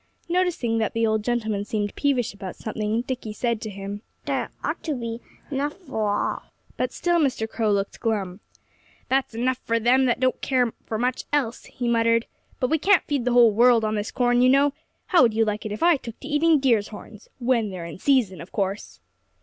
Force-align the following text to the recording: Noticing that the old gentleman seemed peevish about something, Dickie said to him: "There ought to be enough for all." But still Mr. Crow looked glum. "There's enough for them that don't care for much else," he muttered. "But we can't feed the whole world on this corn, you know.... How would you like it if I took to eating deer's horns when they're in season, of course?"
Noticing 0.27 0.79
that 0.79 0.93
the 0.93 1.05
old 1.05 1.23
gentleman 1.23 1.63
seemed 1.63 1.93
peevish 1.93 2.33
about 2.33 2.55
something, 2.55 3.01
Dickie 3.03 3.33
said 3.33 3.61
to 3.61 3.69
him: 3.69 4.01
"There 4.25 4.49
ought 4.63 4.81
to 4.85 4.95
be 4.95 5.21
enough 5.51 5.75
for 5.75 6.09
all." 6.09 6.41
But 6.75 6.91
still 6.91 7.19
Mr. 7.19 7.47
Crow 7.47 7.71
looked 7.71 7.99
glum. 7.99 8.39
"There's 9.09 9.35
enough 9.35 9.59
for 9.59 9.79
them 9.79 10.05
that 10.05 10.19
don't 10.19 10.41
care 10.41 10.73
for 10.87 10.97
much 10.97 11.25
else," 11.31 11.65
he 11.65 11.87
muttered. 11.87 12.25
"But 12.59 12.71
we 12.71 12.79
can't 12.79 13.03
feed 13.03 13.25
the 13.25 13.33
whole 13.33 13.51
world 13.51 13.85
on 13.85 13.93
this 13.93 14.09
corn, 14.09 14.41
you 14.41 14.49
know.... 14.49 14.73
How 15.05 15.21
would 15.21 15.35
you 15.35 15.45
like 15.45 15.67
it 15.67 15.71
if 15.71 15.83
I 15.83 15.97
took 15.97 16.19
to 16.21 16.27
eating 16.27 16.59
deer's 16.59 16.87
horns 16.87 17.29
when 17.37 17.69
they're 17.69 17.85
in 17.85 17.99
season, 17.99 18.41
of 18.41 18.51
course?" 18.51 19.01